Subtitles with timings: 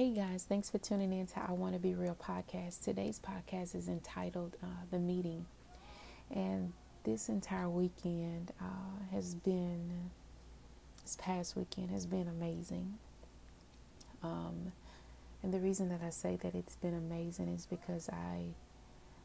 [0.00, 2.82] Hey guys, thanks for tuning in to I Want to Be Real podcast.
[2.82, 5.44] Today's podcast is entitled uh, The Meeting.
[6.34, 6.72] And
[7.04, 10.10] this entire weekend uh, has been,
[11.02, 12.94] this past weekend has been amazing.
[14.22, 14.72] Um,
[15.42, 18.54] and the reason that I say that it's been amazing is because I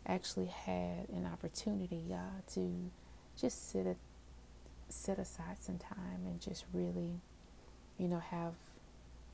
[0.05, 2.91] actually had an opportunity uh, to
[3.39, 3.95] just sit, a,
[4.89, 7.21] set aside some time and just really,
[7.97, 8.55] you know, have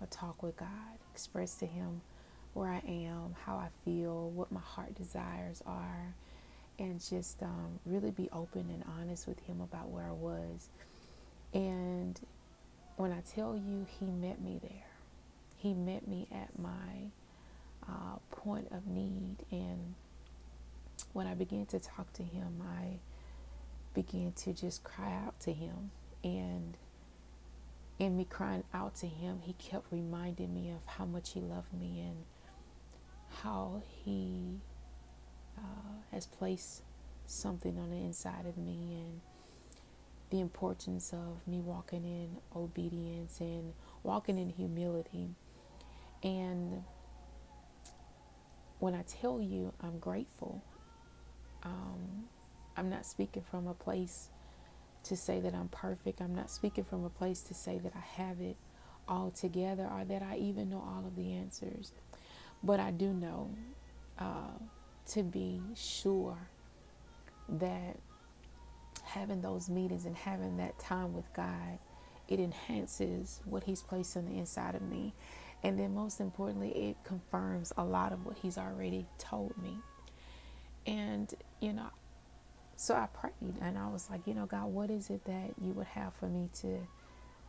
[0.02, 0.68] a talk with God,
[1.14, 2.02] express to Him
[2.54, 6.14] where I am, how I feel, what my heart desires are,
[6.80, 10.70] and just um, really be open and honest with Him about where I was.
[11.54, 12.20] And
[12.98, 14.92] when I tell you, He met me there,
[15.58, 17.12] He met me at my
[17.88, 19.38] uh, point of need.
[19.52, 19.96] And
[21.14, 23.00] when I began to talk to Him, I
[23.94, 25.92] began to just cry out to Him.
[26.24, 26.78] And
[28.02, 31.72] in me crying out to him, he kept reminding me of how much he loved
[31.72, 32.26] me and
[33.44, 34.58] how he
[35.56, 36.82] uh, has placed
[37.28, 39.22] something on the inside of me and
[40.32, 43.72] the importance of me walking in obedience and
[44.02, 45.36] walking in humility.
[46.24, 46.84] And
[48.80, 50.64] when I tell you I'm grateful,
[51.62, 52.24] um,
[52.76, 54.30] I'm not speaking from a place
[55.04, 56.22] to say that I'm perfect.
[56.22, 58.56] I'm not speaking from a place to say that I have it
[59.08, 61.92] all together or that I even know all of the answers.
[62.64, 63.50] But I do know
[64.20, 64.58] uh,
[65.08, 66.38] to be sure
[67.50, 67.98] that
[69.04, 71.80] having those meetings and having that time with God,
[72.28, 75.14] it enhances what He's placed on the inside of me.
[75.64, 79.78] And then, most importantly, it confirms a lot of what He's already told me.
[80.88, 81.90] And, you know,
[82.82, 85.72] so I prayed and I was like, you know, God, what is it that you
[85.74, 86.80] would have for me to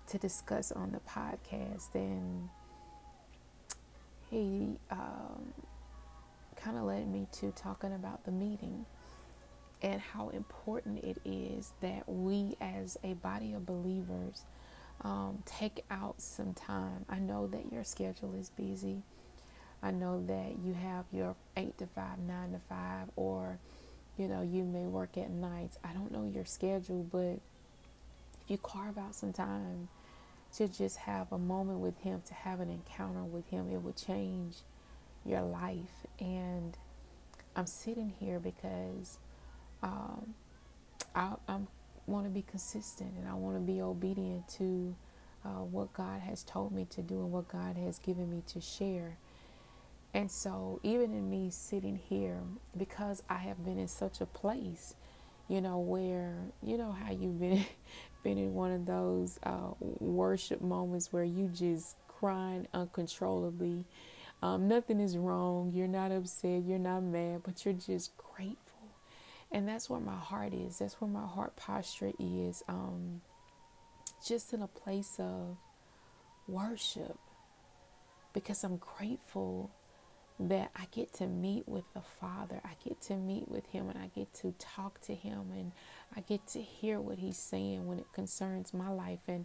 [0.09, 1.95] to discuss on the podcast?
[1.95, 2.51] And
[4.31, 5.55] he um,
[6.55, 8.85] kind of led me to talking about the meeting
[9.81, 14.45] and how important it is that we, as a body of believers,
[15.01, 17.07] um, take out some time.
[17.09, 19.03] I know that your schedule is busy.
[19.83, 23.59] I know that you have your eight to five, nine to five, or
[24.17, 25.79] you know, you may work at nights.
[25.83, 27.41] I don't know your schedule, but
[28.43, 29.89] if you carve out some time
[30.57, 33.97] to just have a moment with Him, to have an encounter with Him, it would
[33.97, 34.57] change
[35.25, 36.07] your life.
[36.21, 36.77] And
[37.57, 39.19] I'm sitting here because
[39.83, 40.35] um,
[41.15, 41.69] I I'm,
[42.07, 44.95] want to be consistent and I want to be obedient to
[45.45, 48.61] uh, what God has told me to do and what God has given me to
[48.61, 49.17] share.
[50.15, 52.41] And so, even in me sitting here,
[52.77, 54.95] because I have been in such a place,
[55.49, 57.65] you know, where, you know, how you've been,
[58.23, 63.85] been in one of those uh, worship moments where you just crying uncontrollably.
[64.43, 65.71] Um, nothing is wrong.
[65.75, 66.63] You're not upset.
[66.65, 68.59] You're not mad, but you're just grateful.
[69.51, 70.79] And that's where my heart is.
[70.79, 72.63] That's where my heart posture is.
[72.69, 73.23] Um,
[74.27, 75.57] just in a place of
[76.47, 77.19] worship
[78.33, 79.71] because I'm grateful
[80.41, 82.61] that I get to meet with the Father.
[82.65, 85.73] I get to meet with Him and I get to talk to Him and
[86.17, 89.21] I get to hear what He's saying when it concerns my life.
[89.29, 89.45] And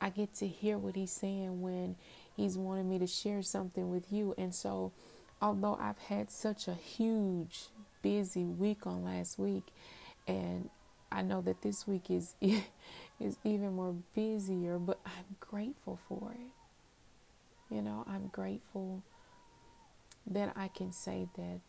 [0.00, 1.96] I get to hear what He's saying when
[2.36, 4.34] He's wanting me to share something with you.
[4.36, 4.92] And so,
[5.40, 7.68] although I've had such a huge,
[8.02, 9.64] busy week on last week,
[10.26, 10.68] and
[11.10, 12.34] I know that this week is
[13.20, 17.74] is even more busier, but I'm grateful for it.
[17.74, 19.02] You know, I'm grateful
[20.26, 21.60] then I can say that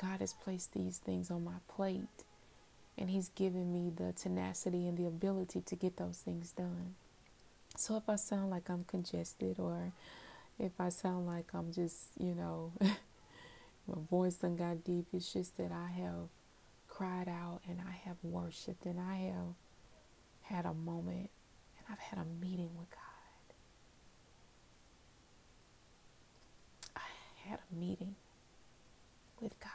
[0.00, 2.24] God has placed these things on my plate
[2.96, 6.94] and He's given me the tenacity and the ability to get those things done.
[7.76, 9.92] So if I sound like I'm congested or
[10.58, 15.56] if I sound like I'm just, you know, my voice done got deep, it's just
[15.56, 16.28] that I have
[16.88, 19.54] cried out and I have worshiped and I have
[20.42, 21.30] had a moment
[21.76, 23.00] and I've had a meeting with God.
[27.48, 28.14] had a meeting
[29.40, 29.70] with God.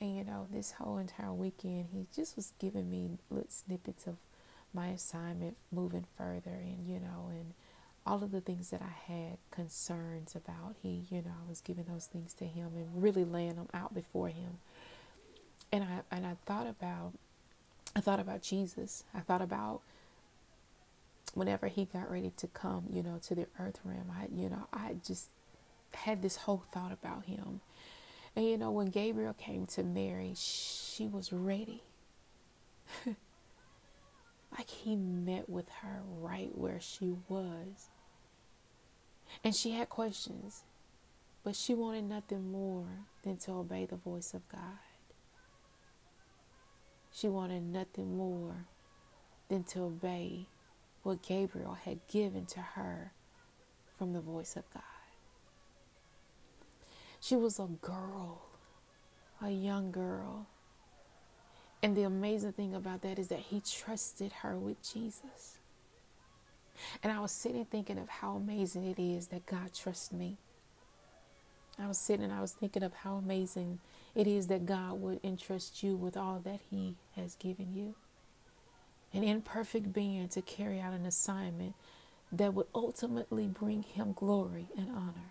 [0.00, 4.16] And you know, this whole entire weekend, he just was giving me little snippets of
[4.74, 7.52] my assignment moving further, and you know, and
[8.06, 10.74] all of the things that I had concerns about.
[10.82, 13.94] He, you know, I was giving those things to him and really laying them out
[13.94, 14.58] before him.
[15.70, 17.12] And I and I thought about,
[17.94, 19.04] I thought about Jesus.
[19.14, 19.80] I thought about
[21.34, 24.10] whenever he got ready to come, you know, to the earth realm.
[24.10, 25.28] I, you know, I just
[25.94, 27.60] had this whole thought about him.
[28.34, 31.82] And you know, when Gabriel came to Mary, she was ready.
[33.06, 37.88] like he met with her right where she was.
[39.42, 40.64] And she had questions,
[41.42, 44.78] but she wanted nothing more than to obey the voice of God.
[47.10, 48.66] She wanted nothing more
[49.48, 50.48] than to obey
[51.02, 53.12] what Gabriel had given to her
[53.98, 54.82] from the voice of God.
[57.22, 58.42] She was a girl,
[59.40, 60.48] a young girl.
[61.80, 65.58] And the amazing thing about that is that he trusted her with Jesus.
[67.00, 70.36] And I was sitting thinking of how amazing it is that God trusts me.
[71.78, 73.78] I was sitting and I was thinking of how amazing
[74.16, 77.94] it is that God would entrust you with all that He has given you.
[79.14, 81.74] An imperfect being to carry out an assignment
[82.32, 85.30] that would ultimately bring Him glory and honor.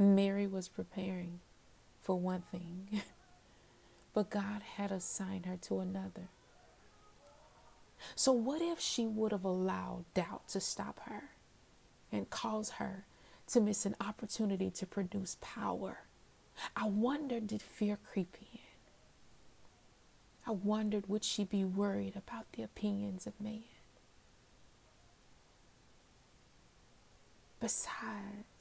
[0.00, 1.40] Mary was preparing
[2.02, 3.02] for one thing,
[4.14, 6.28] but God had assigned her to another.
[8.14, 11.30] So, what if she would have allowed doubt to stop her
[12.10, 13.04] and cause her
[13.50, 16.02] to miss an opportunity to produce power.
[16.76, 18.60] I wondered, did fear creep in?
[20.46, 23.64] I wondered, would she be worried about the opinions of man?
[27.60, 28.59] Besides,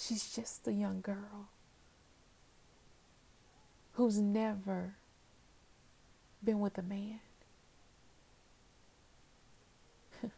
[0.00, 1.48] she's just a young girl
[3.92, 4.94] who's never
[6.42, 7.20] been with a man.
[10.24, 10.28] I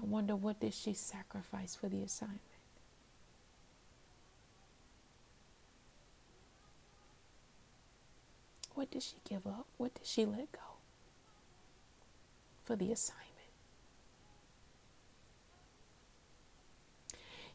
[0.00, 2.40] wonder what did she sacrifice for the assignment?
[8.74, 9.66] What did she give up?
[9.76, 10.58] What did she let go
[12.64, 13.29] for the assignment?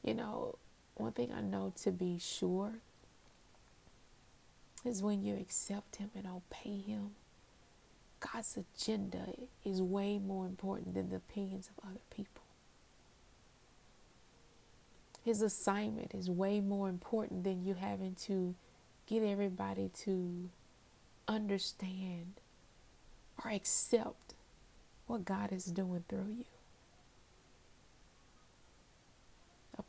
[0.06, 0.56] You know,
[0.94, 2.74] one thing I know to be sure
[4.86, 7.12] is when you accept Him and obey Him,
[8.19, 9.34] God's agenda
[9.66, 12.44] is way more important than the opinions of other people.
[15.24, 18.54] His assignment is way more important than you having to
[19.07, 20.50] get everybody to
[21.28, 22.34] understand
[23.44, 24.36] or accept
[25.07, 26.55] what God is doing through you.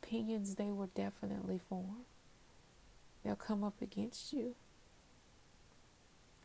[0.01, 2.05] Opinions, they will definitely form.
[3.23, 4.55] They'll come up against you.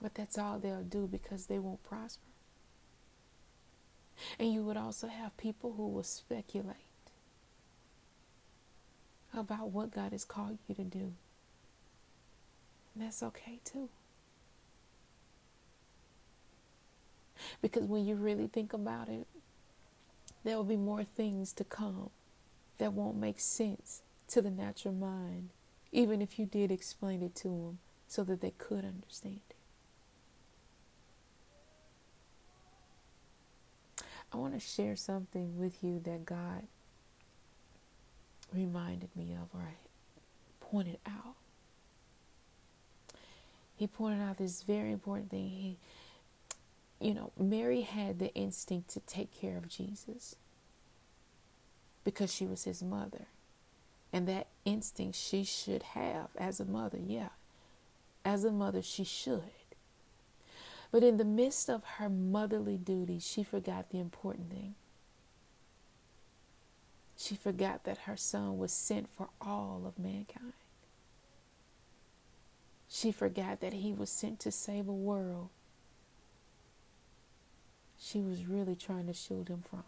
[0.01, 2.25] But that's all they'll do because they won't prosper.
[4.39, 6.77] And you would also have people who will speculate
[9.35, 11.13] about what God has called you to do.
[12.95, 13.89] And that's okay too.
[17.61, 19.27] Because when you really think about it,
[20.45, 22.11] there will be more things to come
[22.83, 25.51] that won't make sense to the natural mind,
[25.93, 29.57] even if you did explain it to them so that they could understand it.
[34.33, 36.65] I want to share something with you that God
[38.53, 39.75] reminded me of or
[40.61, 41.37] pointed out.
[43.77, 45.51] He pointed out this very important thing.
[45.51, 45.77] He,
[47.01, 50.35] you know, Mary had the instinct to take care of Jesus
[52.05, 53.27] because she was his mother.
[54.13, 57.31] And that instinct she should have as a mother, yeah.
[58.25, 59.43] As a mother, she should.
[60.91, 64.75] But in the midst of her motherly duties, she forgot the important thing.
[67.17, 70.53] She forgot that her son was sent for all of mankind.
[72.89, 75.49] She forgot that he was sent to save a world
[78.03, 79.85] she was really trying to shield him from.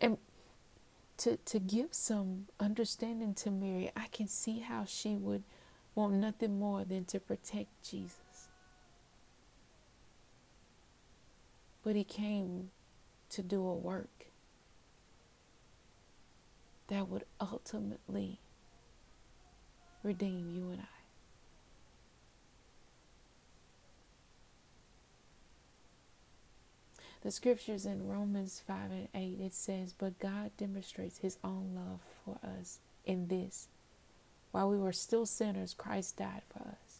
[0.00, 0.18] And
[1.18, 5.42] to, to give some understanding to Mary, I can see how she would
[5.94, 8.48] want nothing more than to protect Jesus.
[11.82, 12.70] But he came
[13.30, 14.26] to do a work
[16.88, 18.40] that would ultimately
[20.02, 20.99] redeem you and I.
[27.22, 32.00] The scriptures in Romans 5 and 8 it says, But God demonstrates his own love
[32.24, 33.68] for us in this
[34.52, 36.98] while we were still sinners, Christ died for us.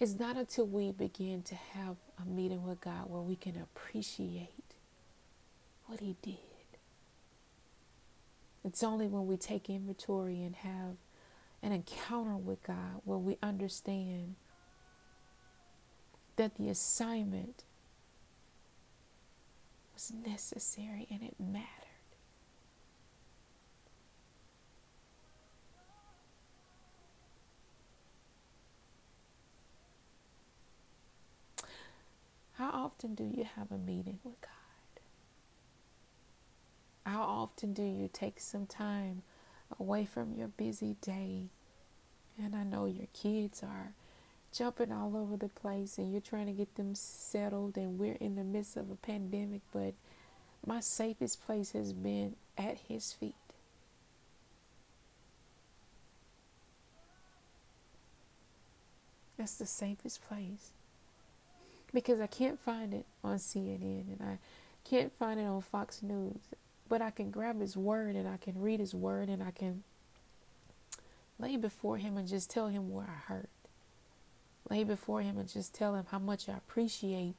[0.00, 4.74] It's not until we begin to have a meeting with God where we can appreciate
[5.86, 6.36] what He did.
[8.64, 10.96] It's only when we take inventory and have
[11.62, 14.36] an encounter with God where we understand
[16.38, 17.64] that the assignment
[19.92, 21.64] was necessary and it mattered.
[32.52, 34.50] How often do you have a meeting with God?
[37.04, 39.22] How often do you take some time
[39.78, 41.46] away from your busy day?
[42.40, 43.92] And I know your kids are
[44.52, 48.36] jumping all over the place and you're trying to get them settled, and we're in
[48.36, 49.94] the midst of a pandemic, but
[50.66, 53.34] my safest place has been at His feet.
[59.36, 60.72] That's the safest place
[61.94, 64.38] because I can't find it on CNN and I
[64.88, 66.38] can't find it on Fox News.
[66.88, 69.84] But I can grab His Word and I can read His Word and I can
[71.38, 73.48] lay before Him and just tell Him where I hurt.
[74.68, 77.36] Lay before Him and just tell Him how much I appreciate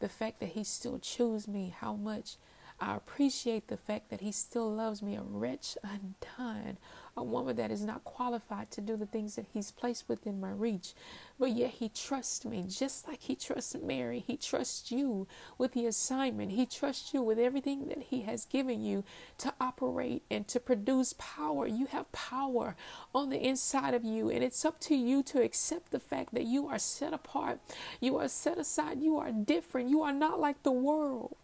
[0.00, 2.36] the fact that He still chose me, how much
[2.80, 6.78] I appreciate the fact that He still loves me, a wretch undone,
[7.18, 10.50] a woman that is not qualified to do the things that He's placed within my
[10.50, 10.94] reach.
[11.38, 14.24] But yet He trusts me just like He trusts Mary.
[14.26, 15.26] He trusts you
[15.58, 19.04] with the assignment, He trusts you with everything that He has given you
[19.38, 21.66] to operate and to produce power.
[21.66, 22.76] You have power
[23.14, 26.44] on the inside of you, and it's up to you to accept the fact that
[26.44, 27.60] you are set apart,
[28.00, 31.36] you are set aside, you are different, you are not like the world.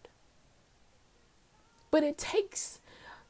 [1.91, 2.79] But it takes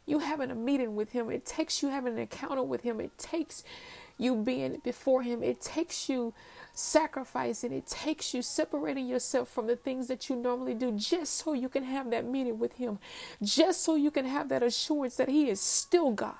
[0.05, 3.17] you having a meeting with Him, it takes you having an encounter with Him, it
[3.17, 3.63] takes
[4.17, 6.33] you being before Him, it takes you
[6.73, 11.53] sacrificing, it takes you separating yourself from the things that you normally do just so
[11.53, 12.99] you can have that meeting with Him,
[13.41, 16.35] just so you can have that assurance that He is still God.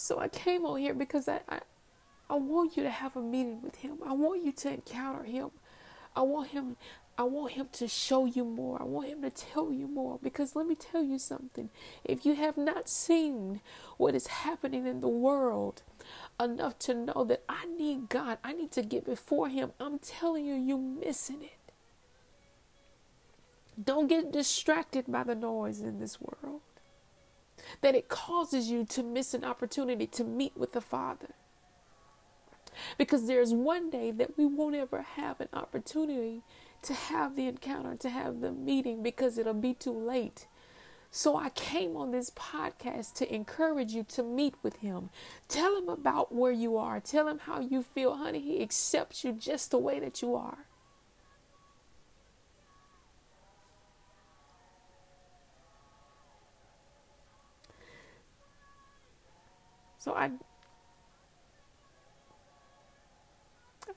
[0.00, 1.60] So I came on here because I, I,
[2.30, 3.98] I want you to have a meeting with him.
[4.02, 5.50] I want you to encounter him.
[6.14, 6.76] I want him
[7.20, 8.80] I want him to show you more.
[8.80, 11.68] I want him to tell you more because let me tell you something.
[12.02, 13.60] If you have not seen
[13.98, 15.82] what is happening in the world
[16.42, 20.46] enough to know that I need God, I need to get before him, I'm telling
[20.46, 21.72] you you're missing it.
[23.82, 26.62] Don't get distracted by the noise in this world.
[27.82, 31.34] That it causes you to miss an opportunity to meet with the Father.
[32.98, 36.42] Because there's one day that we won't ever have an opportunity
[36.82, 40.46] to have the encounter, to have the meeting, because it'll be too late.
[41.10, 45.10] So I came on this podcast to encourage you to meet with him.
[45.48, 47.00] Tell him about where you are.
[47.00, 48.16] Tell him how you feel.
[48.16, 50.66] Honey, he accepts you just the way that you are.
[59.98, 60.30] So I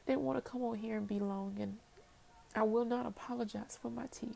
[0.05, 1.77] didn't want to come on here and be long, and
[2.55, 4.35] I will not apologize for my tears.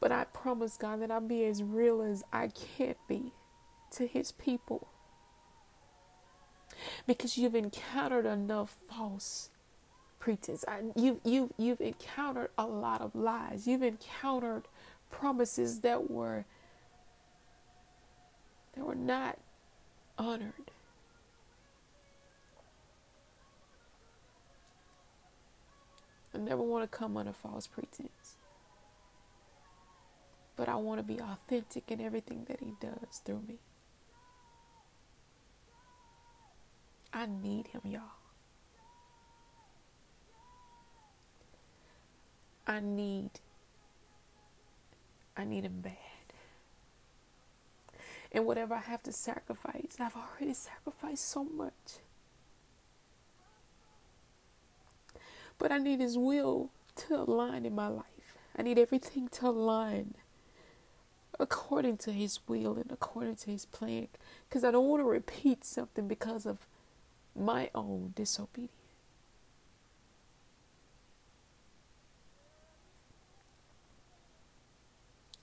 [0.00, 3.32] But I promise God that I'll be as real as I can be
[3.92, 4.88] to His people.
[7.06, 9.50] Because you've encountered enough false
[10.18, 10.64] pretense.
[10.66, 13.66] I, you've, you've, you've encountered a lot of lies.
[13.66, 14.64] You've encountered
[15.10, 16.44] promises that were
[18.74, 19.38] that were not
[20.16, 20.70] honored.
[26.34, 28.36] I never want to come under false pretense.
[30.56, 33.58] But I want to be authentic in everything that He does through me.
[37.12, 38.02] I need Him, y'all.
[42.66, 43.30] I need,
[45.36, 45.96] I need Him bad.
[48.32, 51.98] And whatever I have to sacrifice, I've already sacrificed so much.
[55.60, 58.34] But I need His will to align in my life.
[58.56, 60.14] I need everything to align
[61.38, 64.08] according to His will and according to His plan.
[64.48, 66.66] Because I don't want to repeat something because of
[67.36, 68.72] my own disobedience.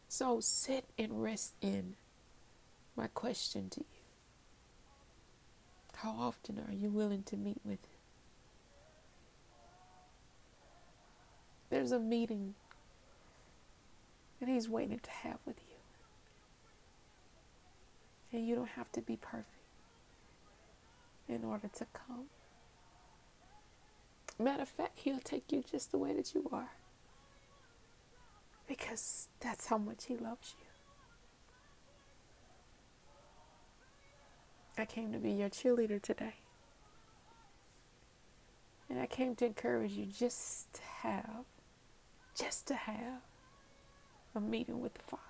[0.10, 1.96] So sit and rest in
[2.96, 3.86] my question to you.
[5.98, 7.97] How often are you willing to meet with Him?
[11.70, 12.56] There's a meeting
[14.40, 15.76] that He's waiting to have with you.
[18.32, 19.48] And you don't have to be perfect
[21.28, 22.26] in order to come.
[24.40, 26.72] Matter of fact, He'll take you just the way that you are.
[28.68, 30.66] Because that's how much He loves you.
[34.78, 36.36] I came to be your cheerleader today.
[38.90, 41.46] And I came to encourage you just to have
[42.38, 43.22] just to have
[44.36, 45.24] a meeting with the Father.